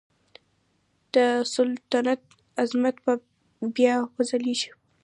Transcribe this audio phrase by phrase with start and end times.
[1.13, 1.15] د
[1.55, 2.21] سلطنت
[2.61, 3.13] عظمت به
[3.75, 4.71] بیا وځلیږي.